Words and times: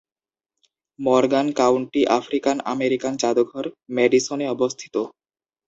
Morgan 0.99 1.47
county 1.59 2.01
African 2.17 2.57
American 2.73 3.13
জাদুঘর 3.21 3.65
ম্যাডিসনে 3.95 4.45
অবস্থিত। 4.47 4.95